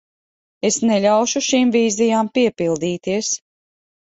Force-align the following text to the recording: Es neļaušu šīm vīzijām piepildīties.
Es 0.69 0.77
neļaušu 0.91 1.41
šīm 1.49 1.73
vīzijām 1.77 2.33
piepildīties. 2.39 3.31